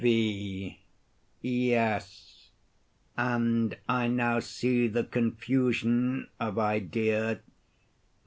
[0.03, 0.79] V.
[1.41, 2.49] Yes;
[3.15, 7.39] and I now see the confusion of idea.